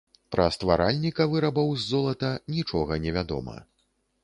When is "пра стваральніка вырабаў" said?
0.35-1.69